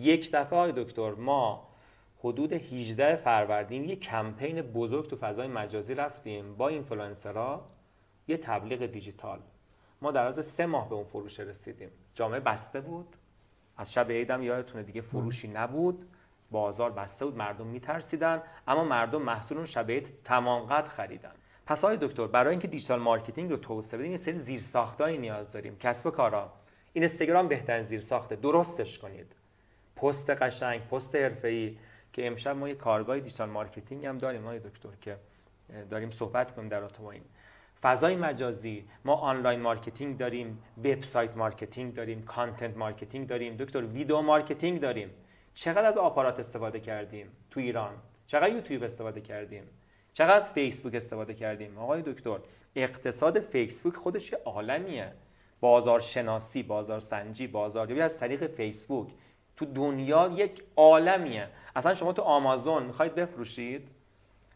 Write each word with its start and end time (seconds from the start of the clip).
یک 0.00 0.30
دفعه 0.32 0.58
آقای 0.58 0.72
دکتر 0.76 1.10
ما 1.10 1.68
حدود 2.18 2.52
18 2.52 3.16
فروردین 3.16 3.84
یه 3.84 3.96
کمپین 3.96 4.62
بزرگ 4.62 5.08
تو 5.08 5.16
فضای 5.16 5.48
مجازی 5.48 5.94
رفتیم 5.94 6.54
با 6.54 6.68
اینفلوئنسرها 6.68 7.66
یه 8.28 8.36
تبلیغ 8.36 8.86
دیجیتال. 8.86 9.38
ما 10.02 10.10
در 10.10 10.26
از 10.26 10.46
سه 10.46 10.66
ماه 10.66 10.88
به 10.88 10.94
اون 10.94 11.04
فروش 11.04 11.40
رسیدیم. 11.40 11.88
جامعه 12.14 12.40
بسته 12.40 12.80
بود. 12.80 13.16
از 13.76 13.92
شب 13.92 14.10
عیدم 14.10 14.42
یادتونه 14.42 14.82
دیگه 14.82 15.00
فروشی 15.00 15.48
نبود. 15.48 16.06
بازار 16.50 16.90
بسته 16.90 17.24
بود 17.24 17.36
مردم 17.36 17.66
میترسیدن. 17.66 18.42
اما 18.68 18.84
مردم 18.84 19.22
محصول 19.22 19.56
اون 19.56 19.66
شب 19.66 19.90
عید 19.90 20.08
تمام 20.24 20.66
قد 20.66 20.88
خریدن. 20.88 21.32
پس 21.66 21.84
آقای 21.84 21.96
دکتر 22.00 22.26
برای 22.26 22.50
اینکه 22.50 22.68
digital 22.68 23.00
marketing 23.00 23.50
رو 23.50 23.56
توسعه 23.56 24.00
بدیم 24.00 24.10
یه 24.10 24.16
سری 24.16 24.34
زیرساختایی 24.34 25.18
نیاز 25.18 25.52
داریم. 25.52 25.76
کسب 25.76 26.06
و 26.06 26.10
کارا. 26.10 26.52
این 26.92 27.02
اینستاگرام 27.02 27.48
بهترین 27.48 27.82
زیرساخته. 27.82 28.36
درستش 28.36 28.98
کنید. 28.98 29.34
پست 29.96 30.30
قشنگ 30.30 30.80
پست 30.80 31.16
حرفه‌ای 31.16 31.76
که 32.12 32.26
امشب 32.26 32.56
ما 32.56 32.68
یه 32.68 32.74
کارگاه 32.74 33.20
digital 33.20 33.48
marketing 33.48 34.06
هم 34.06 34.18
داریم 34.18 34.44
آقای 34.44 34.58
دکتر 34.58 34.88
که 35.00 35.16
داریم 35.90 36.10
صحبت 36.10 36.54
کنیم 36.54 36.68
در 36.68 36.82
این. 37.10 37.22
فضای 37.82 38.16
مجازی 38.16 38.84
ما 39.04 39.14
online 39.14 39.60
marketing 39.60 40.18
داریم 40.18 40.62
website 40.78 41.36
marketing 41.36 41.94
داریم 41.94 42.22
content 42.22 42.76
marketing 42.76 43.26
داریم. 43.26 43.56
دکتر 43.56 43.82
video 43.82 44.20
marketing 44.20 44.80
داریم. 44.80 45.10
چقدر 45.54 45.84
از 45.84 45.98
آپارات 45.98 46.38
استفاده 46.38 46.80
کردیم 46.80 47.30
تو 47.50 47.60
ایران؟ 47.60 47.92
چقدر 48.26 48.52
یوتیوب 48.52 48.82
استفاده 48.82 49.20
کردیم؟ 49.20 49.64
چقدر 50.12 50.34
از 50.36 50.52
فیسبوک 50.52 50.94
استفاده 50.94 51.34
کردیم؟ 51.34 51.78
آقای 51.78 52.02
دکتر 52.02 52.38
اقتصاد 52.76 53.40
فیسبوک 53.40 53.96
خودش 53.96 54.32
یه 54.32 54.38
عالمیه. 54.44 55.12
بازار 55.60 56.00
شناسی 56.00 56.62
بازار 56.62 57.00
از 58.02 58.18
طریق 58.18 58.46
فیسبوک. 58.46 59.08
تو 59.60 59.66
دنیا 59.66 60.32
یک 60.36 60.62
عالمیه. 60.76 61.48
اصلا 61.76 61.94
شما 61.94 62.12
تو 62.12 62.22
آمازون 62.22 62.82
می‌خواید 62.82 63.14
بفروشید؟ 63.14 63.88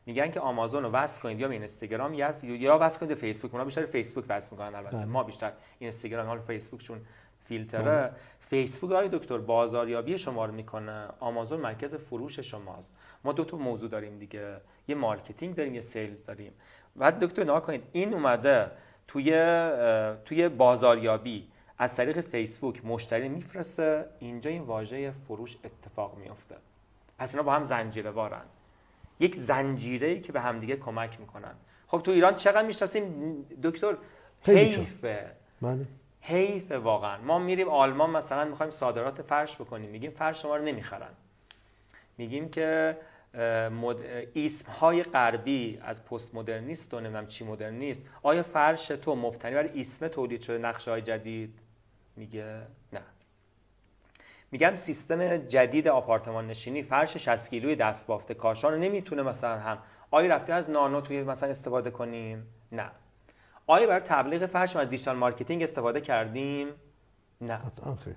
میگن 0.06 0.30
که 0.30 0.40
آمازون 0.40 0.82
رو 0.82 0.90
وصل 0.90 1.22
کنید 1.22 1.40
یا 1.40 1.48
به 1.48 1.54
اینستاگرام 1.54 2.14
یا 2.14 2.30
یا 2.44 2.78
وصل 2.80 3.00
کنید 3.00 3.14
فیسبوک. 3.14 3.52
اونا 3.52 3.64
بیشتر 3.64 3.86
فیسبوک 3.86 4.24
وصل 4.28 4.50
می‌کنن 4.52 4.74
البته. 4.74 4.96
بله. 4.96 5.04
ما 5.04 5.22
بیشتر 5.22 5.52
اینستاگرام 5.78 6.26
حال 6.26 6.38
فیسبوکشون 6.38 7.00
فیلتره. 7.44 7.82
بله. 7.82 8.10
فیسبوک 8.40 8.92
های 8.92 9.08
دکتر 9.08 9.38
بازاریابی 9.38 10.18
شما 10.18 10.44
رو 10.44 10.52
می‌کنه. 10.52 11.06
آمازون 11.20 11.60
مرکز 11.60 11.94
فروش 11.94 12.38
شماست. 12.38 12.96
ما 13.24 13.32
دو 13.32 13.44
تا 13.44 13.56
موضوع 13.56 13.90
داریم 13.90 14.18
دیگه. 14.18 14.56
یه 14.88 14.94
marketing 14.94 15.54
داریم 15.54 15.74
یه 15.74 15.80
sales 15.80 16.26
داریم. 16.26 16.52
بعد 16.96 17.24
دکتر 17.24 17.42
نگاه 17.42 17.62
کنید 17.62 17.82
این 17.92 18.14
اومده 18.14 18.70
توی 19.08 19.30
توی 20.24 20.48
بازاریابی. 20.48 21.48
از 21.78 21.96
طریق 21.96 22.20
فیسبوک 22.20 22.84
مشتری 22.84 23.28
میفرسته 23.28 24.04
اینجا 24.18 24.50
اینجا 24.50 25.10
فروش 25.10 25.56
اتفاق 25.64 26.18
میفته 26.18 26.56
پس 27.18 27.34
اینا 27.34 27.42
با 27.42 27.52
هم 27.52 27.62
زنجیره 27.62 28.10
وارن 28.10 28.44
یک 29.20 29.34
زنجیره 29.34 30.08
ای 30.08 30.20
که 30.20 30.32
به 30.32 30.40
همدیگه 30.40 30.76
کمک 30.76 31.20
می‌کنن. 31.20 31.54
خب 31.86 32.00
تو 32.00 32.10
ایران 32.10 32.34
چقدر 32.34 32.66
می‌شناسیم؟ 32.66 33.36
دکتر 33.62 33.96
حیفه. 34.42 35.30
بله. 35.62 35.86
حیف 36.20 36.72
واقعا. 36.72 37.18
ما 37.18 37.38
میریم 37.38 37.68
آلمان 37.68 38.10
مثلا 38.10 38.44
می‌خوایم 38.44 38.70
صادرات 38.70 39.22
فرش 39.22 39.56
بکنیم. 39.56 39.90
میگیم 39.90 40.10
فرش 40.10 40.42
شما 40.42 40.56
رو 40.56 40.64
نمی‌خرن. 40.64 41.10
میگیم 42.18 42.48
که 42.48 42.96
مد... 43.72 43.96
ایسم 44.32 44.72
های 44.72 45.02
غربی 45.02 45.78
از 45.82 46.04
پست 46.04 46.34
مدرنیست 46.34 46.94
و 46.94 47.00
نمی‌دونم 47.00 47.26
چی 47.26 47.44
مدرنیست. 47.44 48.02
آیا 48.22 48.42
فرش 48.42 48.86
تو 48.86 49.14
مبتنی 49.14 49.54
بر 49.54 49.70
ایسم 49.74 50.08
تولید 50.08 50.40
شده 50.40 50.58
نقشه 50.58 50.90
های 50.90 51.02
جدید؟ 51.02 51.58
میگه 52.16 52.62
نه. 52.92 53.00
میگم 54.50 54.74
سیستم 54.74 55.36
جدید 55.36 55.88
آپارتمان 55.88 56.46
نشینی 56.46 56.82
فرش 56.82 57.16
60 57.16 57.50
کیلوی 57.50 57.76
دست 57.76 58.06
بافته 58.06 58.34
کاشان 58.34 58.72
رو 58.72 58.78
نمی‌تونه 58.78 59.22
مثلا 59.22 59.58
هم 59.58 59.78
آیا 60.10 60.34
رفته 60.34 60.52
از 60.52 60.70
نانو 60.70 61.00
توی 61.00 61.22
مثلا 61.22 61.50
استفاده 61.50 61.90
کنیم؟ 61.90 62.46
نه. 62.72 62.90
آیا 63.66 63.86
برای 63.86 64.00
تبلیغ 64.00 64.46
فرش 64.46 64.76
از 64.76 64.84
digital 64.84 65.16
marketing 65.16 65.62
استفاده 65.62 66.00
کردیم؟ 66.00 66.68
نه. 67.40 67.60
خیر. 68.04 68.16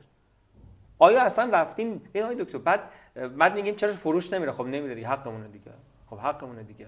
آیا 0.99 1.21
اصلا 1.23 1.49
رفتیم 1.53 2.01
این 2.13 2.23
آقای 2.23 2.35
دکتر 2.35 2.57
بعد 2.57 2.89
بعد 3.37 3.55
میگیم 3.55 3.75
چرا 3.75 3.93
فروش 3.93 4.33
نمیره؟ 4.33 4.51
خب 4.51 4.65
نمیره 4.65 4.95
دیگه 4.95 5.07
حقمونه 5.07 5.47
دیگه. 5.47 5.71
خب 6.09 6.17
حقمونه 6.17 6.63
دیگه. 6.63 6.87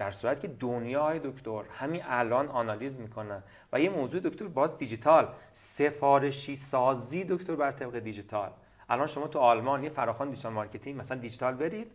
در 0.00 0.10
صورت 0.10 0.40
که 0.40 0.48
دنیا 0.48 0.83
آقای 0.83 1.18
دکتر 1.18 1.62
همین 1.78 2.02
الان 2.04 2.48
analyze 2.48 3.00
می‌کنه. 3.00 3.42
و 3.72 3.80
یه 3.80 3.90
موضوع 3.90 4.20
دکتر 4.20 4.48
باز 4.48 4.76
دیجیتال. 4.76 5.28
سفارشی 5.52 6.54
سازی 6.54 7.24
دکتر 7.24 7.54
بر 7.54 7.72
طبق 7.72 7.98
دیجیتال. 7.98 8.50
الان 8.88 9.06
شما 9.06 9.26
تو 9.26 9.38
آلمان 9.38 9.84
یه 9.84 9.88
فراخوان 9.88 10.30
digital 10.30 10.52
marketing 10.52 11.00
مثلا 11.00 11.18
دیجیتال 11.18 11.54
برید 11.54 11.92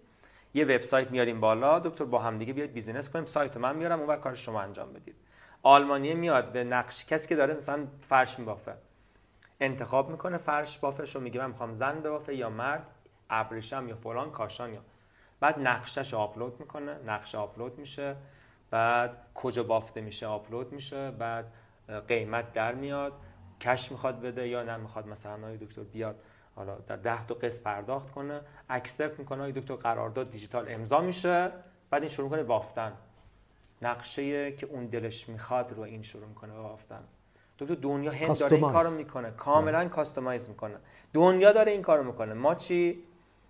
یه 0.53 0.66
وبسایت 0.66 1.11
میاریم 1.11 1.39
بالا 1.39 1.79
دکتر 1.79 2.05
با 2.05 2.19
هم 2.19 2.38
دیگه 2.38 2.53
بیاید 2.53 2.73
business 2.73 3.09
کنیم 3.09 3.25
سایت 3.25 3.57
من 3.57 3.75
میارم 3.75 3.99
اونور 3.99 4.17
کار 4.17 4.35
شما 4.35 4.61
انجام 4.61 4.93
بدید. 4.93 5.16
آلمانیه 5.63 6.13
میاد 6.13 6.51
به 6.51 6.63
نقش 6.63 7.05
کسی 7.05 7.29
که 7.29 7.35
داره 7.35 7.53
مثلا 7.53 7.87
فرش 8.01 8.39
میبافه. 8.39 8.73
انتخاب 9.59 10.09
می‌کنه 10.09 10.37
فرش 10.37 10.77
بافش 10.77 11.16
رو 11.16 11.22
میگه 11.22 11.39
من 11.39 11.49
می‌خوام 11.49 11.73
زن 11.73 12.01
بافه 12.01 12.35
یا 12.35 12.49
مرد 12.49 12.87
ابریشم 13.29 13.85
یا 13.89 13.95
فلان 13.95 14.31
کاشان 14.31 14.73
یا 14.73 14.81
بعد 15.40 15.59
نقشش 15.59 16.13
آپلود 16.13 16.59
می‌کنه 16.59 16.97
نقشه 17.07 17.38
آپلود 17.38 17.79
میشه 17.79 18.16
بعد 18.72 19.18
کجا 19.35 19.63
بافته 19.63 20.01
میشه 20.01 20.28
آپلود 20.28 20.73
میشه 20.73 21.12
بعد 21.12 21.46
قیمت 22.07 22.53
در 22.53 22.75
میاد 22.75 23.13
cash 23.61 23.91
می‌خواد 23.91 24.22
بده 24.22 24.47
یا 24.47 24.63
نه 24.63 24.78
می‌خواد 24.78 25.07
مثلا 25.07 25.35
آقای 25.35 25.57
دکتر 25.57 25.84
بیاد 25.84 26.16
حالا 26.56 26.75
در 26.75 26.96
ده 26.96 27.25
تا 27.25 27.35
قسط 27.35 27.63
پرداخت 27.63 28.12
کنه 28.12 28.41
accept 28.69 29.19
می‌کنه 29.19 29.40
آقای 29.40 29.51
دکتر 29.51 29.75
قرارداد 29.75 30.31
دیجیتال 30.31 30.66
امضا 30.69 31.01
میشه 31.01 31.52
بعد 31.90 32.02
این 32.02 32.12
شروع 32.12 32.29
کنه 32.29 32.44
بافتن. 32.44 32.94
نقشه 33.81 34.52
که 34.52 34.66
اون 34.66 34.85
دلش 34.85 35.29
می‌خواد 35.29 35.73
رو 35.73 35.81
این 35.81 36.03
شروع 36.03 36.28
می‌کنه 36.28 36.53
بافتن. 36.53 37.03
دکتر 37.59 37.75
دنیا 37.75 38.12
هند 38.12 38.40
داره 38.40 38.56
این 38.56 38.72
کارو 38.72 38.90
می‌کنه 38.90 39.31
کاملا 39.31 39.88
کاستومایز 39.88 40.50
می‌کنه. 40.50 40.75
دنیا 41.13 41.52
داره 41.52 41.72
این 41.72 41.81
کارو 41.81 42.03
می‌کنه. 42.03 42.34
ما 42.34 42.56
چی؟ 42.56 43.03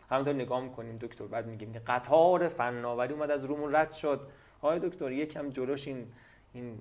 همونطور 0.10 0.34
نگاه 0.34 0.62
می‌کنیم 0.62 0.98
دکتر 0.98 1.26
بعد 1.26 1.48
میگیم 1.48 1.74
که 1.74 1.80
قطار 1.80 2.48
فناوری 2.48 3.14
اومد 3.14 3.32
از 3.32 3.46
رومون 3.46 3.76
رد 3.76 3.92
شد. 3.92 4.28
آقای 4.62 4.80
دکتر 4.80 5.12
یکم 5.12 5.50
جلوش 5.50 5.88
این 5.88 6.06
این 6.54 6.80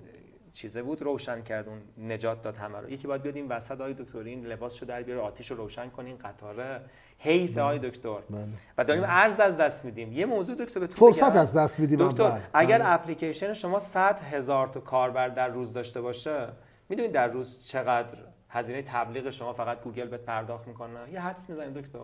چیزه 0.53 0.81
بود 0.83 1.01
روشن 1.01 1.41
کرد 1.41 1.67
اون 1.67 1.81
نجات 1.97 2.41
داد 2.41 2.57
همه 2.57 2.79
رو. 2.79 2.89
یکی 2.89 3.07
باید 3.07 3.21
بیاد 3.21 3.35
این 3.35 3.47
وسط 3.47 3.81
آقای 3.81 3.93
دکتر 3.93 4.17
این 4.19 4.45
لباسشو 4.45 4.85
در 4.85 5.03
بیاره 5.03 5.21
آتیش 5.21 5.51
رو 5.51 5.57
روشن 5.57 5.89
کنین 5.89 6.17
قطاره 6.17 6.81
حیف 7.17 7.53
بله. 7.53 7.61
آقای 7.61 7.79
دکتر. 7.79 8.17
بله. 8.29 8.47
و 8.77 8.83
داریم 8.83 9.03
بله. 9.03 9.11
ارز 9.11 9.39
از 9.39 9.57
دست 9.57 9.85
میدیم. 9.85 10.13
یه 10.13 10.25
موضوع 10.25 10.55
دکتر 10.55 10.79
به 10.79 10.87
فرصت 10.87 11.35
از 11.35 11.53
دست 11.57 11.79
میدیم 11.79 12.09
دکتر 12.09 12.41
اگر 12.53 12.81
اپلیکیشن 12.83 13.53
شما 13.53 13.79
100 13.79 14.19
هزار 14.19 14.67
تا 14.67 14.79
کاربر 14.79 15.29
در 15.29 15.47
روز 15.47 15.73
داشته 15.73 16.01
باشه 16.01 16.47
می‌دونید 16.89 17.11
در 17.11 17.27
روز 17.27 17.67
چقدر 17.67 18.17
هزینه 18.49 18.81
تبلیغ 18.81 19.29
شما 19.29 19.53
فقط 19.53 19.81
گوگل 19.81 20.07
بهت 20.07 20.21
پرداخت 20.21 20.67
می‌کنه؟ 20.67 21.11
یه 21.11 21.21
حدس 21.21 21.49
می‌زنید 21.49 21.73
دکتر. 21.73 21.99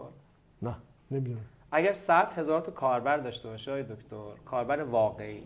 نه. 0.62 0.76
نمی‌دونم. 1.12 1.40
اگر 1.72 1.94
100 1.94 2.34
هزار 2.34 2.62
تا 2.62 2.72
کاربر 2.72 3.18
داشته 3.18 3.50
باشه 3.50 3.84
دکتر 3.84 4.32
کاربر 4.46 4.84
واقعی. 4.84 5.44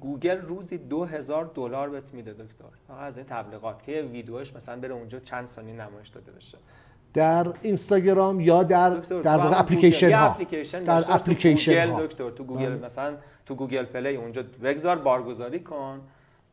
گوگل 0.00 0.40
روزی 0.40 0.78
دو 0.78 1.04
هزار 1.04 1.50
دلار 1.54 1.88
بهت 1.88 2.14
میده 2.14 2.32
دکتر. 2.32 2.94
از 2.98 3.16
این 3.16 3.26
تبلیغات 3.26 3.82
که 3.82 4.02
ویدیوش 4.12 4.56
مثلا 4.56 4.80
بره 4.80 4.94
اونجا 4.94 5.18
چند 5.18 5.46
ثانیه 5.46 5.74
نمایش 5.74 6.08
داده 6.08 6.32
بشه. 6.32 6.58
در 7.14 7.46
اینستاگرام 7.62 8.40
یا 8.40 8.62
در 8.62 8.90
در 8.90 9.36
واقع 9.36 9.60
اپلیکیشن 9.60 10.12
ها. 10.12 10.30
اپلیکیشن 10.30 10.84
در 10.84 11.04
اپلیکیشن 11.08 11.90
ها. 11.90 12.06
دکتر. 12.06 12.30
تو 12.30 12.44
گوگل 12.44 12.68
بله. 12.68 12.84
مثلا 12.84 13.16
تو 13.46 13.54
Google 13.54 13.84
Play 13.84 14.16
اونجا 14.16 14.42
بگذار 14.62 14.98
بارگذاری 14.98 15.60
کن. 15.60 16.00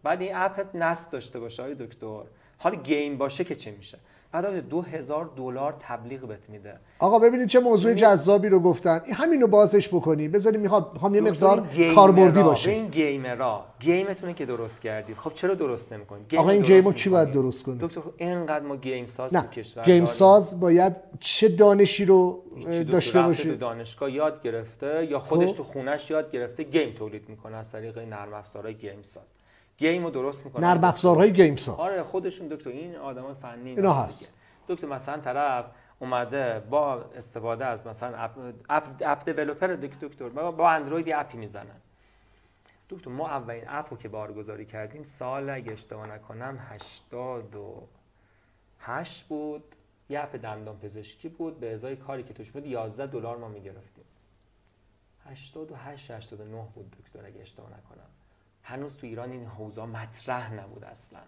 بعد 0.04 0.22
این 0.22 0.32
app 0.36 0.66
ت 0.66 0.76
نصب 0.76 1.12
داشته 1.12 1.40
باشه 1.40 1.64
های 1.64 1.76
دکتر. 1.76 2.22
حال 2.60 2.76
game 2.76 3.18
باشه 3.18 3.44
که 3.44 3.56
چه 3.56 3.72
میشه؟ 3.72 3.98
بعد 4.32 4.70
دو 4.70 4.82
هزار 4.82 5.30
دلار 5.38 5.76
تبلیغ 5.80 6.28
بهت 6.28 6.50
میده. 6.50 6.80
آقا 7.00 7.20
ببینید 7.20 7.48
چه 7.48 7.60
موضوع 7.60 7.94
جذابی 7.94 8.50
رو 8.50 8.60
گفتن. 8.60 9.02
همین 9.14 9.42
رو 9.42 9.48
بازش 9.48 9.88
بکنی. 9.88 10.28
بذاریم 10.28 10.62
می‌خوام 10.62 11.16
یه 11.16 11.22
مقدار 11.22 11.68
کاربردی 11.96 12.44
باشه. 12.44 12.72
این 12.72 12.88
gamer 12.88 13.53
ا. 13.53 13.66
game 13.80 14.07
تونه 14.07 14.34
که 14.34 14.46
درست 14.46 14.82
کردید 14.82 15.18
خب 15.18 15.34
چرا 15.34 15.54
درست 15.54 15.94
نمی‌کنید 15.94 16.36
آقا 16.36 16.50
این 16.50 16.62
game 16.62 16.87
و 16.87 16.94
چی 16.94 17.10
باید 17.10 17.32
درست 17.32 17.64
کنه؟ 17.64 17.78
دکتر 17.80 18.02
اینقدر 18.18 18.66
ما 18.66 18.76
game 18.76 19.06
ساز 19.06 19.34
تو 19.34 19.42
کشور 19.42 19.84
game 19.84 20.06
ساز 20.06 20.60
باید 20.60 20.96
چه 21.20 21.50
دانشی 21.50 22.06
رو 22.06 22.44
داشته 22.92 23.22
باشه؟ 23.22 23.56
دانشگاه 23.56 24.12
یاد 24.12 24.42
گرفته 24.42 25.08
یا 25.12 25.20
خودش 25.20 25.50
خب. 25.50 25.58
تو 25.58 25.64
خونش 25.64 26.10
یاد 26.10 26.32
گرفته 26.32 26.64
game 26.64 26.94
تولید 26.94 27.30
می‌کنه 27.30 27.58
از 27.58 27.72
طریق 27.72 27.98
نرم 27.98 28.34
افزارهای 28.34 28.74
game 28.74 29.02
ساز. 29.02 29.34
game 29.80 30.04
رو 30.04 30.12
درست 30.12 30.46
می‌کنن. 30.46 30.64
نرم 30.64 30.84
افزارهای 30.84 31.34
game 31.34 31.56
ساز 31.56 31.80
آره 31.80 32.04
خودشون 32.04 32.48
دکتر 32.48 32.70
این 32.70 32.96
آدمای 32.96 33.34
فنی 33.34 33.70
اینا 33.70 33.94
هست. 33.94 34.34
دکتر 34.68 34.88
مثلا 34.88 35.18
طرف 35.18 35.66
اومده 36.00 36.60
با 36.60 36.94
استفاده 36.96 37.66
از 37.66 37.88
مثلا 37.88 38.18
app 38.18 38.32
app, 38.70 38.84
app 39.06 39.30
developer 39.30 39.68
دکتر 39.68 40.30
با 40.30 40.70
اندروید 40.70 41.14
app 41.16 41.32
ی 41.32 41.38
می‌زنن. 41.38 41.82
دکتر 42.90 43.10
ما 43.10 43.30
اولین 43.30 43.64
اپ 43.68 43.88
رو 43.92 43.98
که 43.98 44.10
بارگذاری 44.10 44.66
کردیم 44.66 45.04
سال 45.04 45.50
اگه 45.50 45.72
اشتباه 45.72 46.08
نکنم 46.08 46.60
88 46.70 49.24
بود. 49.24 49.64
یه 50.10 50.20
اپ 50.20 50.36
دندان 50.36 50.78
پزشکی 50.78 51.30
بود 51.30 51.60
به 51.60 51.74
ازای 51.74 51.96
کاری 51.96 52.24
که 52.24 52.34
توش 52.34 52.52
بود 52.52 52.66
11 52.66 53.08
دلار 53.08 53.38
ما 53.38 53.48
می‌گرفتیم. 53.48 54.06
88 55.26 56.12
89 56.12 56.68
بود 56.76 56.96
دکتر 57.00 57.26
اگه 57.26 57.42
اشتباه 57.42 57.70
نکنم. 57.70 58.10
هنوز 58.70 58.98
تو 58.98 59.08
ایران 59.08 59.32
این 59.32 59.46
حوزه 59.46 59.86
مطرح 59.86 60.54
نبود 60.54 60.84
اصلا. 60.84 61.20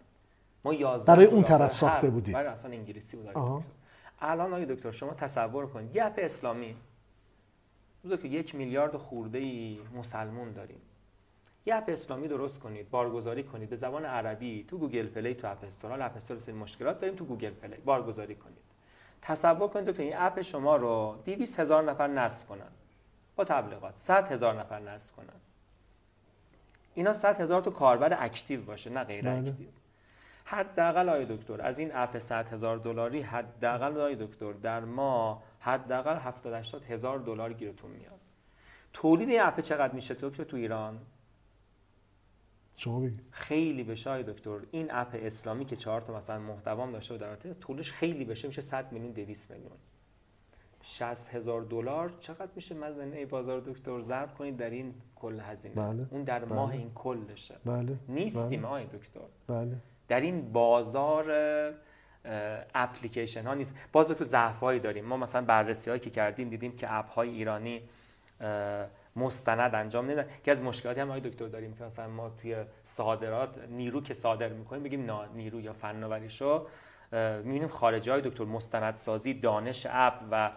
ما 0.64 0.74
11 0.74 1.06
برای 1.06 1.26
اون 1.26 1.44
طرف 1.44 1.74
ساخته 1.74 2.10
بودید 2.10 2.36
برای 2.36 2.48
اصلا 2.48 2.72
انگلیسی 2.72 3.18
بود. 3.18 3.38
الان 4.20 4.54
آقای 4.54 4.66
دکتر 4.66 4.92
شما 4.92 5.14
تصور 5.14 5.68
کنید 5.68 6.00
اپ 6.00 6.14
اسلامی 6.18 6.76
روزا 8.04 8.18
که 8.18 8.28
یک 8.28 8.56
میلیارد 8.56 8.98
خورده 8.98 9.38
ای 9.38 9.80
مسلمون 9.96 10.52
داریم. 10.52 10.82
یه 11.66 11.76
app 11.76 11.84
اسلامی 11.88 12.28
درست 12.28 12.60
کنید 12.60 12.90
بارگذاری 12.90 13.44
کنید 13.44 13.70
به 13.70 13.76
زبان 13.76 14.06
عربی 14.06 14.66
تو 14.68 14.78
Google 14.78 15.08
Play 15.08 15.34
تو 15.34 15.48
App 15.52 15.64
Store 15.64 16.02
App 16.02 16.16
Store 16.16 16.40
سری 16.40 16.56
مشکلات 16.56 17.00
داریم 17.00 17.16
تو 17.16 17.26
Google 17.26 17.50
Play 17.52 17.78
بارگذاری 17.78 18.36
کنید. 18.36 18.64
تصور 19.22 19.68
کنید 19.68 19.98
که 19.98 20.04
این 20.04 20.14
app 20.16 20.42
شما 20.42 20.76
رو 20.76 21.22
200 21.26 21.60
هزار 21.60 21.84
نفر 21.84 22.08
نصب 22.08 22.48
کنن. 22.48 22.72
با 23.36 23.44
تبلیغات 23.44 23.96
100 23.96 24.32
هزار 24.32 24.60
نفر 24.60 24.80
نصب 24.80 25.16
کنن. 25.16 25.40
اینا 26.96 27.14
100 27.14 27.42
هزار 27.42 27.62
تا 27.62 27.72
کاربر 27.72 28.24
active 28.24 28.62
باشه 28.62 28.90
نه 28.90 29.04
غیر 29.04 29.26
بله. 29.26 29.50
active. 29.50 29.68
حداقل 30.46 31.10
آقای 31.10 31.26
دکتر 31.26 31.62
از 31.62 31.80
این 31.80 31.92
app 31.94 32.18
100 32.18 32.50
هزار 32.50 32.78
دلاری 32.78 33.22
حداقل 33.22 33.98
آقای 33.98 34.16
دکتر 34.16 34.54
در 34.54 34.80
ما 34.80 35.44
حداقل 35.60 36.16
70 36.16 36.54
80 36.54 36.84
هزار 36.84 37.20
دلار 37.20 37.54
گیرتون 37.54 37.92
میاد. 37.92 38.20
تولید 38.94 39.30
این 39.30 39.42
اپ 39.42 39.60
چقدر 39.60 39.94
میشه 39.94 40.14
دکتر 40.22 40.44
تو 40.44 40.58
ایران؟ 40.58 41.00
شما 42.78 43.00
بگید. 43.00 43.22
خیلی 43.32 43.84
بشه 43.84 44.10
آقای 44.10 44.24
دکتر. 44.24 44.60
این 44.72 44.88
اپ 44.92 45.08
اسلامی 45.14 45.66
که 45.66 45.76
چهار 45.76 46.02
تا 46.02 46.14
مثلا 46.14 46.40
محتوام 46.40 46.92
داشته 46.92 47.16
و 47.16 47.18
در 47.18 47.36
طولش 47.36 47.92
خیلی 47.92 48.26
بشه 48.26 48.48
میشه 48.48 48.62
100 48.62 48.92
میلیون 48.92 49.12
200 49.12 49.52
میلیون. 49.52 49.78
60 50.82 51.36
هزار 51.36 51.62
دلار 51.62 52.14
چقدر 52.20 52.52
میشه 52.56 52.76
مزنه 52.76 53.26
بازار 53.26 53.60
دکتر 53.60 54.02
ضرب 54.02 54.36
کنید 54.38 54.58
در 54.58 54.70
این 54.70 54.94
کل 55.16 55.40
هزینه 55.40 55.76
بله. 55.76 56.06
اون 56.12 56.24
در 56.24 56.40
بله. 56.40 56.56
ماه 56.56 56.72
این 56.72 56.92
کلشه 56.96 57.56
بله. 57.66 57.98
نیستیم 58.08 58.60
بله. 58.60 58.68
آقای 58.68 58.86
دکتر 58.86 59.20
بله. 59.48 59.78
در 60.08 60.22
این 60.22 60.52
بازار 60.52 61.26
اپلیکیشن 62.76 63.48
ها 63.48 63.54
نیست 63.54 63.76
باز 63.92 64.08
تو 64.08 64.24
ضعفایی 64.24 64.80
داریم 64.80 65.06
ما 65.06 65.18
مثلا 65.18 65.42
بررسی 65.42 65.90
هایی 65.90 66.00
که 66.00 66.10
کردیم 66.10 66.50
دیدیم 66.50 66.76
که 66.76 66.94
اپ 66.94 67.10
های 67.10 67.30
ایرانی 67.30 67.82
مستند 69.16 69.76
انجام 69.76 70.06
نمیدن 70.06 70.26
که 70.44 70.52
از 70.52 70.62
مشکلاتی 70.62 71.00
هم 71.00 71.10
آقای 71.10 71.22
دکتر 71.22 71.48
داریم 71.48 71.74
که 71.74 71.84
مثلا 71.84 72.08
ما 72.08 72.30
توی 72.30 72.56
صادرات 72.84 73.58
نیرو 73.70 74.02
که 74.02 74.14
صادر 74.14 74.50
می‌کنیم 74.50 74.84
بگیم 74.84 75.06
نا 75.06 75.26
نیرو 75.26 75.62
یا 75.62 75.74
فناوریشو 75.74 76.68
می‌بینیم 77.44 77.68
خارجی 77.68 78.10
های 78.10 78.22
دکتر 78.22 78.44
مستندسازی 78.44 79.34
دانش 79.34 79.88
اپ 79.90 80.14
و 80.32 80.52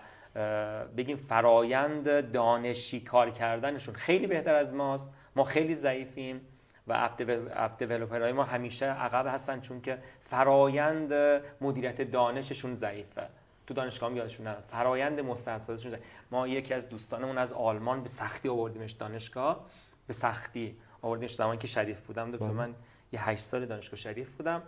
بگیم 0.96 1.16
فرایند 1.16 2.32
دانشی 2.32 3.00
کار 3.00 3.30
کردنشون 3.30 3.94
خیلی 3.94 4.26
بهتر 4.26 4.54
از 4.54 4.74
ماست. 4.74 5.14
ما 5.36 5.44
خیلی 5.44 5.74
ضعیفیم 5.74 6.40
و 6.86 7.10
اپ 7.54 7.78
دیولپرهای 7.78 8.32
ما 8.32 8.44
همیشه 8.44 8.86
عقب 8.86 9.26
هستن 9.26 9.60
چون 9.60 9.80
که 9.80 9.98
فرایند 10.20 11.42
مدیریت 11.60 12.02
دانششون 12.02 12.72
ضعیفه. 12.72 13.28
تو 13.66 13.74
دانشگاه 13.74 14.10
هم 14.10 14.16
یادشون 14.16 14.46
نه 14.46 14.54
فرایند 14.54 15.20
مستندسازیشون 15.20 15.98
ما 16.30 16.48
یکی 16.48 16.74
از 16.74 16.88
دوستانمون 16.88 17.38
از 17.38 17.52
آلمان 17.52 18.02
به 18.02 18.08
سختی 18.08 18.48
آوردیمش 18.48 18.92
دانشگاه. 18.92 19.66
به 20.06 20.12
سختی 20.12 20.76
آوردیمش 21.02 21.34
زمانی 21.34 21.58
که 21.58 21.66
شریف 21.66 22.00
بودم. 22.00 22.30
دکتر 22.30 22.44
بله. 22.44 22.54
من 22.54 22.74
یه 23.12 23.28
8 23.28 23.42
سال 23.42 23.66
دانشگاه 23.66 23.96
شریف 23.96 24.30
بودم. 24.36 24.62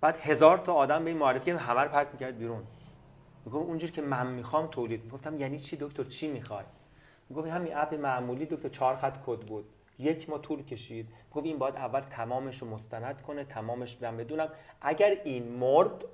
بعد 0.00 0.16
هزار 0.16 0.58
تا 0.58 0.74
آدم 0.74 1.04
به 1.04 1.10
این 1.10 1.18
معرفی 1.18 1.44
کردن. 1.44 1.58
همه 1.58 1.80
رو 1.80 1.88
پرت 1.88 2.08
می‌کرد 2.12 2.38
بیرون. 2.38 2.62
میگم 3.50 3.62
اونجوری 3.62 3.92
که 3.92 4.02
من 4.02 4.26
می‌خوام 4.26 4.66
تولید 4.66 5.10
گفتم 5.10 5.38
یعنی 5.38 5.58
چی 5.58 5.76
دکتر؟ 5.76 6.04
چی 6.04 6.28
می‌خوای؟ 6.28 6.64
می‌گفت 7.28 7.48
همین 7.48 7.76
اپ 7.76 7.94
معمولی 7.94 8.46
دکتر 8.46 8.68
چهار 8.68 8.96
خط 8.96 9.16
کد 9.26 9.40
بود. 9.40 9.64
یک 9.98 10.30
ماه 10.30 10.42
طول 10.42 10.62
کشید. 10.62 11.08
گفت 11.32 11.46
این 11.46 11.58
باید 11.58 11.76
اول 11.76 12.00
تمامش 12.00 12.62
رو 12.62 12.70
مستند 12.70 13.22
کنه 13.22 13.44
تمامش 13.44 14.02
من 14.02 14.16
بدونم. 14.16 14.48
اگر 14.80 15.16
این 15.24 15.48
مرد 15.48 16.04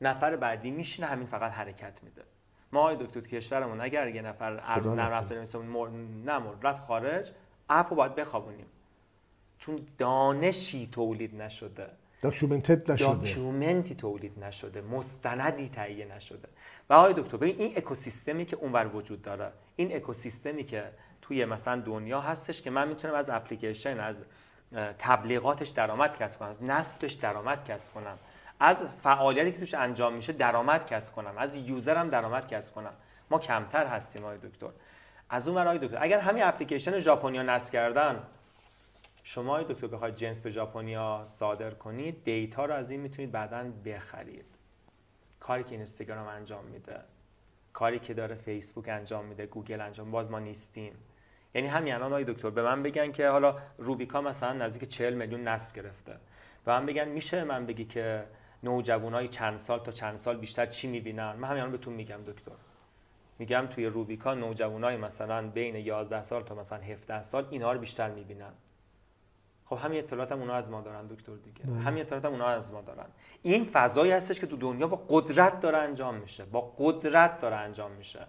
نفر 0.00 0.36
بعدی 0.36 0.70
میشینه 0.70 1.08
همین 1.08 1.26
فقط 1.26 1.52
حرکت 1.52 2.02
میده. 2.02 2.22
ما 2.72 2.80
آقای 2.80 2.96
دکتر 2.96 3.20
کشورمون 3.20 3.80
اگر 3.80 4.08
یه 4.08 4.22
نفر 4.22 4.50
نرم 4.50 5.12
افزاری 5.12 5.40
مثل 5.40 5.58
نمرد 6.24 6.66
رفت 6.66 6.82
خارج 6.82 7.30
app 7.68 7.90
رو 7.90 7.96
باید 7.96 8.14
بخوابونیم. 8.14 8.66
چون 9.58 9.86
دانشی 9.98 10.88
تولید 10.92 11.42
نشده. 11.42 11.90
documented 12.22 12.92
نشده. 12.92 13.06
document 13.06 13.84
ی 13.84 13.94
تولید 13.94 14.44
نشده. 14.44 14.80
مستندی 14.80 15.68
تهیه 15.68 16.14
نشده. 16.16 16.48
و 16.90 16.94
آقای 16.94 17.14
دکتر 17.14 17.36
ببین 17.36 17.58
این 17.58 17.72
اکوسیستمی 17.76 18.44
که 18.44 18.56
اونور 18.56 18.86
وجود 18.86 19.22
داره 19.22 19.52
این 19.76 19.96
اکوسیستمی 19.96 20.64
که 20.64 20.84
توی 21.22 21.44
مثلا 21.44 21.80
دنیا 21.80 22.20
هستش 22.20 22.62
که 22.62 22.70
من 22.70 22.88
می‌تونم 22.88 23.14
از 23.14 23.30
اپلیکیشن 23.30 24.00
از 24.00 24.24
تبلیغاتش 24.98 25.68
درآمد 25.68 26.18
کسب 26.18 26.38
کنم 26.38 26.48
از 26.48 26.62
نصبش 26.62 27.12
درآمد 27.12 27.64
کسب 27.64 27.94
کنم 27.94 28.18
از 28.60 28.84
فعالیتی 28.98 29.52
که 29.52 29.58
توش 29.58 29.74
انجام 29.74 30.14
میشه 30.14 30.32
درآمد 30.32 30.86
کسب 30.86 31.14
کنم 31.14 31.34
از 31.38 31.56
user 31.56 31.98
م 31.98 32.08
درآمد 32.08 32.48
کسب 32.48 32.74
کنم. 32.74 32.92
ما 33.30 33.38
کمتر 33.38 33.86
هستیم 33.86 34.24
آقای 34.24 34.38
دکتر. 34.38 34.68
از 35.30 35.48
اون 35.48 35.54
برای 35.54 35.78
دکتر 35.78 35.98
اگر 36.00 36.18
همین 36.18 36.42
اپلیکیشن 36.42 36.98
ژاپنیا 36.98 37.42
نصب 37.42 37.70
کردن 37.70 38.22
شما 39.22 39.58
آقای 39.58 39.74
دکتر 39.74 39.86
بخواید 39.86 40.14
جنس 40.14 40.42
به 40.42 40.50
ژاپنیا 40.50 41.22
صادر 41.24 41.70
کنید 41.70 42.24
data 42.24 42.64
رو 42.64 42.74
از 42.74 42.90
این 42.90 43.00
می‌تونید 43.00 43.32
بعدا 43.32 43.70
بخرید. 43.84 44.46
کاری 45.40 45.64
که 45.64 45.70
اینستاگرام 45.70 46.26
انجام 46.26 46.64
میده 46.64 47.00
کاری 47.72 47.98
که 47.98 48.14
داره 48.14 48.34
فیسبوک 48.34 48.88
انجام 48.88 49.24
میده 49.24 49.46
گوگل 49.46 49.80
انجام 49.80 50.10
باز 50.10 50.30
ما 50.30 50.38
نیستیم. 50.38 50.92
یعنی 51.54 51.68
همین 51.68 51.94
الان 51.94 52.12
آقای 52.12 52.24
دکتر 52.24 52.50
به 52.50 52.62
من 52.62 52.82
بگن 52.82 53.12
که 53.12 53.28
حالا 53.28 53.58
روبیکا 53.78 54.20
مثلا 54.20 54.52
نزدیک 54.52 54.88
40 54.88 55.14
میلیون 55.14 55.48
نصب 55.48 55.76
گرفته. 55.76 56.16
و 56.66 56.80
من 56.80 56.86
بگن 56.86 57.08
میشه 57.08 57.44
من 57.44 57.66
بگی 57.66 57.84
که 57.84 58.24
نوجوانای 58.62 59.28
چند 59.28 59.58
سال 59.58 59.78
تا 59.78 59.92
چند 59.92 60.16
سال 60.16 60.36
بیشتر 60.36 60.66
چی 60.66 60.88
می‌بینن؟ 60.88 61.32
من 61.32 61.48
همین 61.48 61.70
بهتون 61.70 61.94
میگم 61.94 62.20
دکتر. 62.26 62.52
میگم 63.38 63.66
توی 63.66 63.86
روبیکا 63.86 64.34
نوجوانای 64.34 64.96
مثلا 64.96 65.48
بین 65.48 65.76
11 65.76 66.22
سال 66.22 66.42
تا 66.42 66.54
مثلا 66.54 66.78
17 66.78 67.22
سال 67.22 67.46
اینها 67.50 67.72
رو 67.72 67.78
بیشتر 67.78 68.10
می‌بینن. 68.10 68.52
خب 69.66 69.76
همین 69.76 69.98
اطلاعات 69.98 70.32
هم 70.32 70.40
اونا 70.40 70.54
از 70.54 70.70
ما 70.70 70.80
دارن 70.80 71.06
دکتر 71.06 71.32
دیگه. 71.44 71.70
نه. 71.70 71.82
همین 71.82 72.00
اطلاعات 72.02 72.24
هم 72.24 72.32
اونا 72.32 72.46
از 72.46 72.72
ما 72.72 72.80
دارن. 72.80 73.06
این 73.42 73.64
فضایی 73.64 74.12
هستش 74.12 74.40
که 74.40 74.46
تو 74.46 74.56
دنیا 74.56 74.86
با 74.86 75.02
قدرت 75.08 75.60
داره 75.60 75.78
انجام 75.78 76.14
میشه. 76.14 76.44
با 76.44 76.72
قدرت 76.78 77.40
داره 77.40 77.56
انجام 77.56 77.90
میشه. 77.90 78.26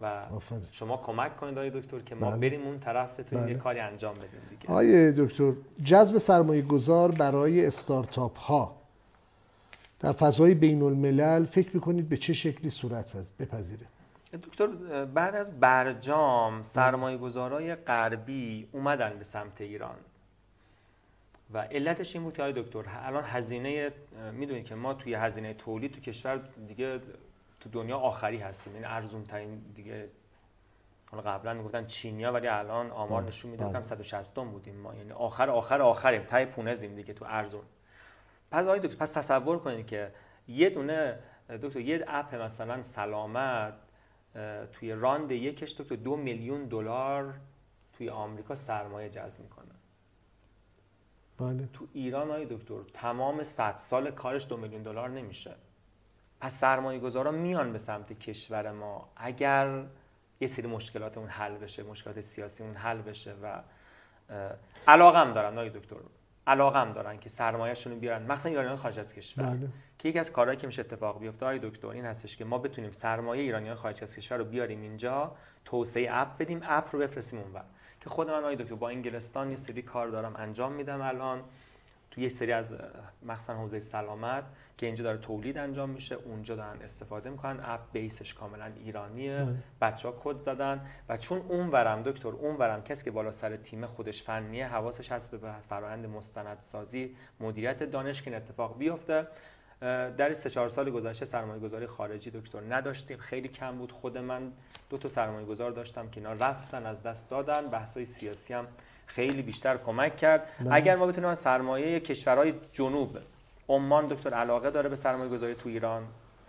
و 0.00 0.22
شما 0.70 0.96
کمک 0.96 1.36
کنید 1.36 1.58
آقای 1.58 1.70
دکتر 1.70 1.98
که 1.98 2.14
ما 2.14 2.30
بله. 2.30 2.38
بریم 2.38 2.66
اون 2.66 2.78
طرف 2.78 3.16
تو 3.16 3.36
بله. 3.36 3.50
یه 3.50 3.54
کاری 3.54 3.80
انجام 3.80 4.14
بدیم 4.14 4.40
دیگه. 4.50 4.68
آقای 4.68 5.12
دکتر 5.12 5.52
جذب 5.84 6.18
سرمایه 6.18 6.62
گذار 6.62 7.12
برای 7.12 7.66
استارتاپ 7.66 8.38
ها 8.38 8.76
در 10.00 10.12
فضای 10.12 10.54
بین 10.54 10.82
الملل 10.82 11.44
فکر 11.44 11.70
می‌کنید 11.74 12.08
به 12.08 12.16
چه 12.16 12.32
شکلی 12.32 12.70
صورت 12.70 13.12
بپذیره؟ 13.38 13.86
دکتر 14.42 14.66
بعد 15.04 15.34
از 15.34 15.60
برجام 15.60 16.62
سرمایه 16.62 17.16
گذارای 17.16 17.74
غربی 17.74 18.68
اومدن 18.72 19.18
به 19.18 19.24
سمت 19.24 19.60
ایران. 19.60 19.96
و 21.52 21.58
علتش 21.58 22.14
این 22.14 22.24
بود 22.24 22.34
که 22.34 22.52
دکتر 22.56 22.84
الان 22.88 23.24
هزینه 23.24 23.92
می‌دونید 24.32 24.64
که 24.64 24.74
ما 24.74 24.94
توی 24.94 25.14
هزینه 25.14 25.54
تولید 25.54 25.92
تو 25.92 26.00
کشور 26.00 26.36
دیگه 26.66 27.00
تو 27.60 27.68
دنیا 27.72 27.98
آخری 27.98 28.38
هستیم. 28.38 28.74
این 28.74 28.84
ارزون 28.84 29.24
ترین 29.24 29.58
دیگه 29.74 30.08
حالا 31.10 31.22
قبلا 31.22 31.54
می‌گفتن 31.54 31.86
چینیا 31.86 32.32
ولی 32.32 32.48
الان 32.48 32.90
آمار 32.90 33.20
بله، 33.20 33.28
نشون 33.28 33.50
میده 33.50 33.72
که 33.72 33.80
160 33.80 34.34
بله. 34.34 34.44
بودیم 34.44 34.76
ما. 34.76 34.94
یعنی 34.94 35.12
آخر 35.12 35.50
آخر 35.50 35.82
آخریم. 35.82 36.22
تای 36.22 36.46
پونزیم 36.46 36.94
دیگه 36.94 37.14
تو 37.14 37.24
ارزون. 37.28 37.62
پس 38.50 38.66
آقای 38.66 38.80
دکتر 38.80 38.96
پس 38.96 39.12
تصور 39.12 39.58
کنید 39.58 39.86
که 39.86 40.12
یه 40.48 40.70
دونه 40.70 41.18
دکتر 41.62 41.80
یه 41.80 42.04
اپ 42.08 42.34
مثلا 42.34 42.82
سلامت 42.82 43.74
توی 44.72 44.92
راند 44.92 45.30
یکش 45.30 45.74
دکتر 45.80 45.96
دو 45.96 46.16
میلیون 46.16 46.64
دلار 46.64 47.34
توی 47.92 48.10
آمریکا 48.10 48.54
سرمایه 48.54 49.08
جذب 49.08 49.40
می‌کنه. 49.40 49.68
بله. 51.38 51.68
تو 51.72 51.86
ایران 51.92 52.30
های 52.30 52.46
دکتر 52.50 52.80
تمام 52.94 53.42
100 53.42 53.76
سال 53.76 54.10
کارش 54.10 54.48
دو 54.48 54.56
میلیون 54.56 54.82
دلار 54.82 55.08
نمیشه. 55.08 55.54
پس 56.40 56.60
سرمایه 56.60 56.98
گذارا 56.98 57.30
میان 57.30 57.72
به 57.72 57.78
سمت 57.78 58.12
کشور 58.12 58.72
ما. 58.72 59.08
اگر 59.16 59.84
یه 60.40 60.48
سری 60.48 60.66
مشکلاتمون 60.66 61.28
حل 61.28 61.56
بشه 61.56 61.82
مشکلات 61.82 62.20
سیاسیمون 62.20 62.74
حل 62.74 63.02
بشه 63.02 63.34
و 63.42 63.60
علاقم 64.88 65.32
دارن 65.32 65.54
نای 65.54 65.70
دکتر. 65.70 65.96
علاقم 66.46 66.92
دارن 66.92 67.18
که 67.18 67.28
سرمایه‌شون 67.28 67.92
رو 67.92 67.98
بیارن 67.98 68.32
مثلا 68.32 68.50
ایرانیان 68.50 68.76
خارج 68.76 68.98
از 68.98 69.14
کشور. 69.14 69.44
بله. 69.44 69.68
که 69.98 70.08
یکی 70.08 70.18
از 70.18 70.32
کارهایی 70.32 70.58
که 70.58 70.66
میشه 70.66 70.82
اتفاق 70.82 71.20
بیفته 71.20 71.46
های 71.46 71.58
دکتر 71.58 71.88
این 71.88 72.04
هستش 72.04 72.36
که 72.36 72.44
ما 72.44 72.58
بتونیم 72.58 72.92
سرمایه 72.92 73.42
ایرانیان 73.42 73.74
خارج 73.74 74.02
از 74.02 74.16
کشور 74.16 74.38
رو 74.38 74.44
بیاریم 74.44 74.80
اینجا 74.82 75.36
توسعه 75.64 76.08
اپ 76.10 76.38
بدیم 76.38 76.60
اپ 76.62 76.88
رو 76.92 76.98
بفرستیم 76.98 77.40
اونور. 77.40 77.64
که 78.00 78.10
خود 78.10 78.30
من 78.30 78.38
آقای 78.38 78.56
دکتر 78.56 78.74
با 78.74 78.88
انگلستان 78.88 79.50
یه 79.50 79.56
سری 79.56 79.82
کار 79.82 80.08
دارم 80.08 80.36
انجام 80.36 80.72
میدم 80.72 81.00
الان. 81.00 81.42
تو 82.10 82.20
یه 82.20 82.28
سری 82.28 82.52
از 82.52 82.76
مخصوصا 83.22 83.54
حوزه 83.54 83.80
سلامت 83.80 84.44
که 84.76 84.86
اینجا 84.86 85.04
داره 85.04 85.18
تولید 85.18 85.58
انجام 85.58 85.90
میشه 85.90 86.14
اونجا 86.14 86.56
دارن 86.56 86.82
استفاده 86.82 87.30
می‌کنن. 87.30 87.60
اپ 87.64 87.80
بیسش 87.92 88.34
کاملا 88.34 88.72
ایرانیه. 88.84 89.46
بچه 89.80 90.08
ها 90.08 90.20
کد 90.24 90.38
زدن 90.38 90.86
و 91.08 91.16
چون 91.16 91.38
اون 91.48 91.68
ورم 91.68 92.02
دکتر 92.02 92.28
اون 92.28 92.56
ورم 92.56 92.82
کسی 92.82 93.04
که 93.04 93.10
بالا 93.10 93.32
سر 93.32 93.56
تیم 93.56 93.86
خودش 93.86 94.22
فنیه 94.22 94.68
حواسش 94.68 95.12
هست 95.12 95.30
به 95.30 95.52
فرآیند 95.68 96.06
مستندسازی 96.06 97.16
مدیریت 97.40 97.82
دانش 97.82 98.22
که 98.22 98.30
این 98.30 98.40
اتفاق 98.40 98.78
بیفته. 98.78 99.26
در 99.80 100.32
سه 100.32 100.50
چهار 100.50 100.68
سال 100.68 100.90
گذشته 100.90 101.24
سرمایه 101.24 101.60
گذاری 101.60 101.86
خارجی 101.86 102.30
دکتر 102.30 102.60
نداشتیم. 102.68 103.18
خیلی 103.18 103.48
کم 103.48 103.78
بود. 103.78 103.92
خود 103.92 104.18
من 104.18 104.52
دو 104.90 104.98
تا 104.98 105.08
سرمایه 105.08 105.46
گذار 105.46 105.70
داشتم 105.70 106.08
که 106.08 106.20
اینا 106.20 106.32
رفتن 106.32 106.86
از 106.86 107.02
دست 107.02 107.30
دادن. 107.30 107.66
بحث 107.66 107.98
سیاسی 107.98 108.54
هم 108.54 108.66
خیلی 109.06 109.42
بیشتر 109.42 109.76
کمک 109.76 110.16
کرد. 110.16 110.48
نه. 110.60 110.74
اگر 110.74 110.96
ما 110.96 111.06
بتونیم 111.06 111.34
سرمایه 111.34 112.00
کشورهای 112.00 112.54
جنوب 112.72 113.18
عمان 113.68 114.06
دکتر 114.06 114.34
علاقه 114.34 114.70
داره 114.70 114.88
به 114.88 114.96
سرمایه 114.96 115.30
گذاری 115.30 115.54
تو 115.54 115.68
ایران 115.68 116.06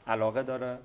علاقه 0.08 0.44
داره. 0.44 0.78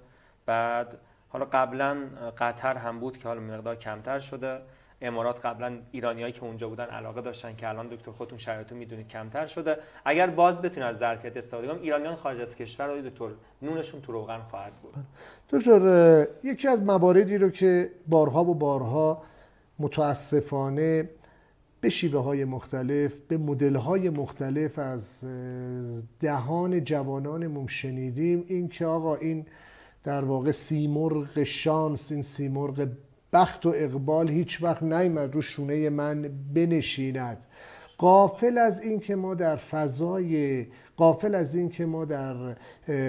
بعد 0.46 0.98
حالا 1.28 1.44
قبلا 1.44 2.08
قطر 2.38 2.76
هم 2.76 3.00
بود 3.00 3.18
که 3.18 3.28
حالا 3.28 3.40
مقدار 3.40 3.76
کمتر 3.76 4.18
شده. 4.18 4.60
امارات 5.04 5.46
قبلا 5.46 5.78
ایرانیایی 5.92 6.32
که 6.32 6.44
اونجا 6.44 6.68
بودن 6.68 6.84
علاقه 6.84 7.20
داشتن 7.20 7.56
که 7.56 7.68
الان 7.68 7.88
دکتر 7.88 8.10
خودتون 8.10 8.38
شرایطو 8.38 8.74
می‌دونید 8.74 9.08
کمتر 9.08 9.46
شده. 9.46 9.76
اگر 10.04 10.26
باز 10.26 10.62
بتونه 10.62 10.86
از 10.86 10.98
ظرفیت 10.98 11.36
استفاده 11.36 11.66
کنیم 11.66 11.82
ایرانیان 11.82 12.16
خارج 12.16 12.40
از 12.40 12.56
کشور 12.56 12.86
رو 12.86 13.10
دکتر 13.10 13.28
نونشون 13.62 14.00
تو 14.00 14.12
روغن 14.12 14.40
خواهد 14.50 14.72
بود. 14.74 14.94
دکتر 15.50 16.26
یکی 16.44 16.68
از 16.68 16.82
مواردی 16.82 17.38
رو 17.38 17.48
که 17.48 17.90
بارها 18.08 18.44
و 18.44 18.54
بارها 18.54 19.22
متاسفانه 19.78 21.10
به 21.80 21.88
شیوه 21.90 22.20
های 22.22 22.44
مختلف 22.44 23.14
به 23.28 23.36
مدل 23.36 23.76
های 23.76 24.10
مختلف 24.10 24.78
از 24.78 25.24
دهان 26.20 26.84
جوانانمون 26.84 27.66
شنیدیم. 27.66 28.44
این 28.48 28.68
که 28.68 28.86
آقا 28.86 29.16
این 29.16 29.46
در 30.04 30.24
واقع 30.24 30.50
سیمرغ 30.50 31.42
شانس 31.42 32.12
این 32.12 32.22
سیمرغ 32.22 32.88
بخت 33.34 33.66
و 33.66 33.72
اقبال 33.76 34.28
هیچ 34.28 34.62
وقت 34.62 34.82
نیمد 34.82 35.34
رو 35.34 35.42
شونه 35.42 35.90
من 35.90 36.30
بنشیند. 36.54 37.44
قافل 37.98 38.58
از 38.58 38.82
این 38.82 39.00
که 39.00 39.16
ما 39.16 39.34
در 39.34 39.56
فضای 39.56 40.66
قافل 40.96 41.34
از 41.34 41.54
این 41.54 41.68
که 41.68 41.86
ما 41.86 42.04
در 42.04 42.54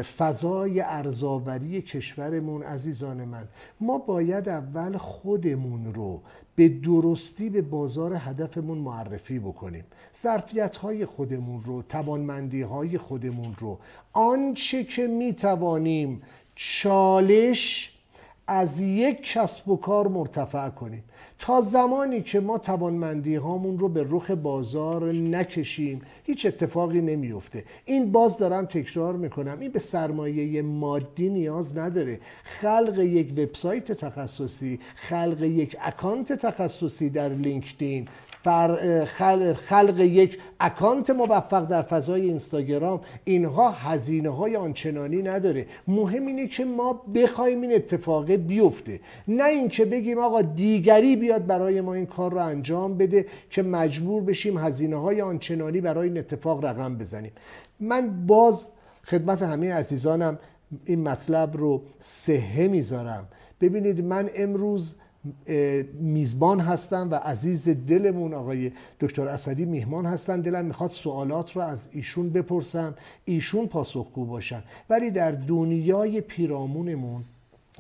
فضای 0.02 0.82
ارزاوری 0.82 1.82
کشورمون 1.82 2.64
عزیزان 2.64 3.26
من 3.26 3.48
ما 3.82 3.98
باید 3.98 4.50
اول 4.50 4.98
خودمون 4.98 5.94
رو 5.94 6.22
به 6.56 6.70
درستی 6.70 7.50
به 7.50 7.62
بازار 7.62 8.14
هدفمون 8.14 8.78
معرفی 8.78 9.40
بکنیم. 9.40 9.84
ظرفیت 10.22 10.78
های 10.78 11.06
خودمون 11.06 11.64
رو 11.64 11.82
توانمندی 11.82 12.62
های 12.62 12.98
خودمون 12.98 13.56
رو. 13.60 13.80
آنچه 14.14 14.84
که 14.84 15.08
می 15.08 15.34
توانیم 15.34 16.22
چالش 16.56 17.95
از 18.48 18.80
یک 18.80 19.24
کسب 19.34 19.70
و 19.70 19.78
کار 19.78 20.08
مرتفع 20.08 20.70
کنیم. 20.70 21.04
تا 21.40 21.62
زمانی 21.62 22.22
که 22.22 22.40
ما 22.40 22.58
توانمندی 22.58 23.36
هامون 23.36 23.80
رو 23.80 23.90
به 23.90 24.06
رخ 24.10 24.32
بازار 24.32 25.12
نکشیم 25.12 26.02
هیچ 26.24 26.46
اتفاقی 26.46 27.02
نمیفته 27.02 27.64
این 27.86 28.12
باز 28.12 28.38
دارم 28.38 28.66
تکرار 28.66 29.16
می‌کنم. 29.16 29.60
این 29.60 29.72
به 29.72 29.80
سرمایه 29.80 30.62
مادی 30.62 31.30
نیاز 31.30 31.78
نداره. 31.78 32.20
خلق 32.44 33.00
یک 33.00 33.32
وبسایت 33.32 33.92
تخصصی 33.92 34.80
خلق 34.96 35.42
یک 35.44 35.78
اکانت 35.82 36.34
تخصصی 36.34 37.10
در 37.10 37.30
لینکدین 37.30 38.08
خلق 39.56 40.00
یک 40.00 40.40
اکانت 40.60 41.10
موفق 41.10 41.66
در 41.66 41.82
فضای 41.82 42.22
اینستاگرام 42.22 43.02
اینها 43.24 43.72
هزینه 43.72 44.30
های 44.30 44.56
آنچنانی 44.56 45.22
نداره. 45.22 45.66
مهم 45.88 46.26
اینه 46.26 46.48
که 46.48 46.66
ما 46.66 46.94
بخوایم 47.16 47.62
این 47.62 47.76
اتفاق 47.76 48.32
بیفته. 48.32 49.00
نه 49.28 49.44
اینکه 49.44 49.86
بگیم 49.86 50.20
آقا 50.20 50.42
دیگری 50.42 51.16
بیاد 51.16 51.46
برای 51.46 51.82
ما 51.82 51.94
این 51.94 52.06
کار 52.06 52.32
رو 52.32 52.38
انجام 52.38 52.98
بده 52.98 53.26
که 53.50 53.64
مجبور 53.64 54.24
بشیم 54.24 54.58
هزینه 54.58 54.96
های 54.96 55.22
آنچنانی 55.22 55.82
برای 55.82 56.08
این 56.08 56.18
اتفاق 56.18 56.66
رقم 56.66 56.98
بزنیم. 56.98 57.32
من 57.80 58.26
باز 58.26 58.68
خدمت 59.04 59.42
همه 59.42 59.74
عزیزانم 59.74 60.40
این 60.86 61.04
مطلب 61.04 61.58
رو 61.58 61.82
سهه 62.00 62.68
می‌ذارم. 62.68 63.28
ببینید 63.62 64.04
من 64.04 64.30
امروز 64.36 64.96
میزبان 66.00 66.60
هستم 66.60 67.08
و 67.12 67.16
عزیز 67.16 67.70
دلمون 67.70 68.34
آقای 68.34 68.72
دکتر 69.00 69.28
اسدی 69.28 69.66
میهمان 69.66 70.06
هستن. 70.06 70.42
دلم 70.42 70.66
می‌خواد 70.66 70.90
سوالات 70.90 71.56
رو 71.56 71.62
از 71.62 71.90
ایشون 71.92 72.30
بپرسم. 72.30 72.96
ایشون 73.26 73.68
پاسخگو 73.68 74.26
باشن. 74.26 74.64
ولی 74.90 75.12
در 75.12 75.32
دنیای 75.32 76.22
پیرامونمون 76.22 77.24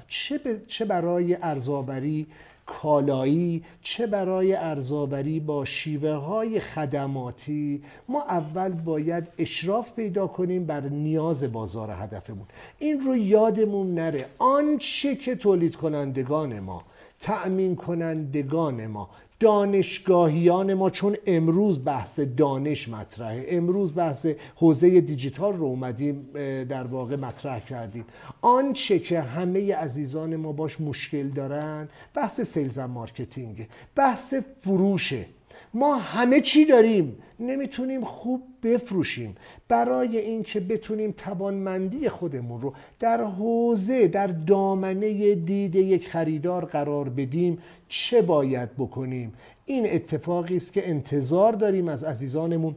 چه, 0.07 0.39
چه 0.67 0.85
برای 0.85 1.37
ارزآوری 1.41 2.27
کالایی 2.65 3.63
چه 3.81 4.07
برای 4.07 4.53
ارزآوری 4.53 5.39
با 5.39 5.65
شیوه 5.65 6.11
های 6.11 6.59
خدماتی 6.59 7.83
ما 8.07 8.21
اول 8.21 8.69
باید 8.69 9.27
اشراف 9.37 9.93
پیدا 9.93 10.27
کنیم 10.27 10.65
بر 10.65 10.81
نیاز 10.81 11.43
بازار 11.43 11.91
هدفمون. 11.91 12.45
این 12.79 13.01
رو 13.01 13.15
یادمون 13.15 13.95
نره. 13.95 14.25
آنچه 14.37 15.15
که 15.15 15.35
تولید 15.35 15.75
کنندگان 15.75 16.59
ما 16.59 16.83
تأمین 17.19 17.75
کنندگان 17.75 18.87
ما 18.87 19.09
دانشگاهیان 19.39 20.73
ما 20.73 20.89
چون 20.89 21.15
امروز 21.25 21.83
بحث 21.85 22.19
دانش 22.19 22.89
مطرحه. 22.89 23.45
امروز 23.49 23.93
بحث 23.95 24.27
حوزه 24.55 25.01
دیجیتال 25.01 25.57
رو 25.57 25.65
اومدیم 25.65 26.29
در 26.69 26.87
واقع 26.87 27.15
مطرح 27.15 27.59
کردیم. 27.59 28.05
آنچه 28.41 28.99
که 28.99 29.21
همه 29.21 29.75
عزیزان 29.75 30.35
ما 30.35 30.51
باش 30.51 30.81
مشکل 30.81 31.29
دارن 31.29 31.89
بحث 32.13 32.41
sales 32.41 32.79
marketing. 32.79 33.67
بحث 33.95 34.33
فروشه. 34.61 35.25
ما 35.73 35.95
همه 35.95 36.41
چی 36.41 36.65
داریم. 36.65 37.17
نمی‌تونیم 37.39 38.03
خوب 38.03 38.41
بفروشیم. 38.63 39.35
برای 39.67 40.17
اینکه 40.17 40.59
بتونیم 40.59 41.11
توانمندی 41.11 42.09
خودمون 42.09 42.61
رو 42.61 42.73
در 42.99 43.23
حوزه 43.23 44.07
در 44.07 44.27
دامنه 44.27 45.35
دید 45.35 45.75
یک 45.75 46.07
خریدار 46.07 46.65
قرار 46.65 47.09
بدیم 47.09 47.57
چه 47.87 48.21
باید 48.21 48.75
بکنیم؟ 48.75 49.33
این 49.65 49.87
اتفاقی 49.89 50.55
است 50.55 50.73
که 50.73 50.89
انتظار 50.89 51.53
داریم 51.53 51.87
از 51.87 52.03
عزیزانمون. 52.03 52.75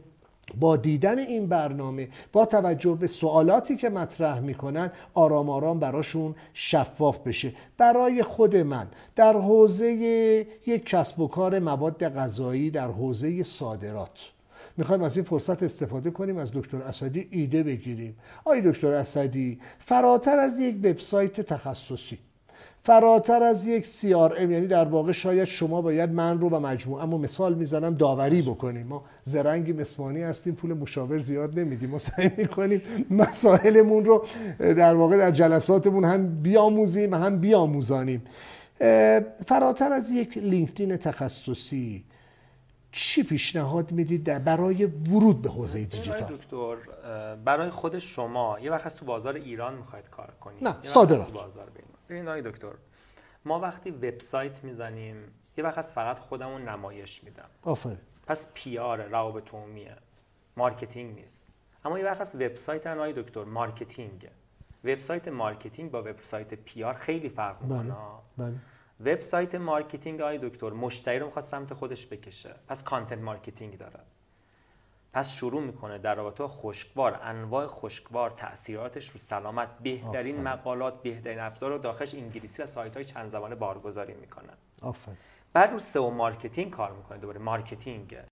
با 0.59 0.77
دیدن 0.77 1.19
این 1.19 1.47
برنامه 1.47 2.09
با 2.31 2.45
توجه 2.45 2.95
به 2.95 3.07
سوالاتی 3.07 3.75
که 3.75 3.89
مطرح 3.89 4.39
می‌کنن 4.39 4.91
آرام 5.13 5.49
آرام 5.49 5.79
براشون 5.79 6.35
شفاف 6.53 7.19
بشه. 7.19 7.53
برای 7.77 8.23
خود 8.23 8.55
من 8.55 8.87
در 9.15 9.33
حوزه 9.33 9.85
یک 10.67 10.85
کسب 10.85 11.19
و 11.19 11.27
کار 11.27 11.59
مواد 11.59 12.09
غذایی 12.09 12.71
در 12.71 12.87
حوزه 12.87 13.43
صادرات 13.43 14.19
می‌خوایم 14.77 15.01
از 15.01 15.17
این 15.17 15.25
فرصت 15.25 15.63
استفاده 15.63 16.11
کنیم 16.11 16.37
از 16.37 16.51
دکتر 16.53 16.81
اسدی 16.81 17.27
ایده 17.31 17.63
بگیریم. 17.63 18.17
آی 18.45 18.61
دکتر 18.61 18.93
اسدی 18.93 19.59
فراتر 19.79 20.37
از 20.37 20.59
یک 20.59 20.75
وبسایت 20.75 21.41
تخصصی 21.41 22.19
فراتر 22.83 23.43
از 23.43 23.65
یک 23.65 23.85
CRM 23.85 24.39
یعنی 24.39 24.67
در 24.67 24.85
واقع 24.85 25.11
شاید 25.11 25.45
شما 25.45 25.81
باید 25.81 26.09
من 26.09 26.39
رو 26.39 26.49
و 26.49 26.59
مجموعه 26.59 27.03
اما 27.03 27.17
مثال 27.17 27.53
می‌زنم 27.53 27.95
داوری 27.95 28.41
بکنیم. 28.41 28.87
ما 28.87 29.03
زرنگی 29.23 29.73
مسمانی 29.73 30.21
هستیم 30.21 30.55
پول 30.55 30.73
مشاور 30.73 31.17
زیاد 31.17 31.59
نمیدیم. 31.59 31.89
ما 31.89 31.97
سعی 31.97 32.31
می‌کنیم 32.37 32.81
مسائلمون 33.09 34.05
رو 34.05 34.25
در 34.59 34.95
واقع 34.95 35.17
در 35.17 35.31
جلساتمون 35.31 36.05
هم 36.05 36.41
بیاموزیم 36.41 37.13
هم 37.13 37.39
بیاموزانیم. 37.39 38.23
فراتر 39.45 39.93
از 39.93 40.11
یک 40.11 40.37
لینکدین 40.37 40.97
تخصصی 40.97 42.03
چی 42.91 43.23
پیشنهاد 43.23 43.91
می‌دید 43.91 44.43
برای 44.43 44.85
ورود 44.85 45.41
به 45.41 45.49
حوزه 45.49 45.83
دیجیتال؟ 45.83 46.37
دکتر 46.37 46.75
برای 47.45 47.69
خود 47.69 47.99
شما 47.99 48.57
یه 48.59 48.71
وقت 48.71 48.95
تو 48.95 49.05
بازار 49.05 49.35
ایران 49.35 49.75
می‌خواید 49.75 50.09
کار 50.09 50.33
کنید. 50.41 50.67
نه 50.67 50.75
صادرات. 50.81 51.27
ببین 52.09 52.27
آقای 52.27 52.41
دکتر 52.41 52.73
ما 53.45 53.59
وقتی 53.59 53.91
وبسایت 53.91 54.63
می‌زنیم 54.63 55.33
یه 55.57 55.63
وقت 55.63 55.77
از 55.77 55.93
فقط 55.93 56.19
خودمون 56.19 56.69
نمایش 56.69 57.23
میدم. 57.23 57.49
آفرین 57.63 57.97
پس 58.27 58.47
PR 58.53 59.01
روابط 59.01 59.53
عمومیه. 59.53 59.95
marketing 60.57 61.15
نیست. 61.15 61.49
اما 61.85 61.99
یه 61.99 62.05
وقت 62.05 62.21
از 62.21 62.35
وبسایت 62.35 62.87
آقای 62.87 63.13
دکتر 63.13 63.43
marketing. 63.43 64.29
وبسایت 64.83 65.27
marketing 65.27 65.91
با 65.91 66.01
وبسایت 66.01 66.53
PR 66.53 66.93
خیلی 66.93 67.29
فرق 67.29 67.61
می‌کنه. 67.61 67.95
بله. 68.37 68.55
وبسایت 68.99 69.55
marketing 69.55 70.21
آقای 70.21 70.49
دکتر 70.49 70.69
مشتری 70.69 71.19
رو 71.19 71.25
می‌خواد 71.25 71.45
سمت 71.45 71.73
خودش 71.73 72.07
بکشه. 72.07 72.55
پس 72.67 72.83
content 72.83 73.19
marketing 73.19 73.77
داره. 73.77 73.99
پس 75.13 75.33
شروع 75.33 75.61
می‌کنه 75.61 75.97
در 75.97 76.15
رابطه 76.15 76.47
خشکبار 76.47 77.19
انواع 77.23 77.67
خشکبار 77.67 78.29
تاثیراتش 78.29 79.09
رو 79.09 79.17
سلامت 79.17 79.69
بهترین 79.83 80.41
مقالات 80.41 81.01
بهترین 81.01 81.39
ابزار 81.39 81.71
رو 81.71 81.77
داخلش 81.77 82.15
انگلیسی 82.15 82.63
و 82.63 82.65
سایت 82.65 82.95
های 82.95 83.05
چند 83.05 83.27
زبانه 83.27 83.55
بارگذاری 83.55 84.13
می‌کنه 84.13 84.49
آفرین. 84.81 85.17
بعد 85.53 85.71
رو 85.71 85.79
SEO 85.79 86.09
marketing 86.09 86.71
کار 86.71 86.91
می‌کنه 86.91 87.17
دوباره. 87.17 87.39
marketing. 87.39 88.17